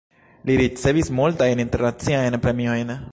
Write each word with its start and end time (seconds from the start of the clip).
Li 0.49 0.53
ricevis 0.61 1.11
multajn 1.19 1.63
internaciajn 1.67 2.43
premiojn. 2.47 2.95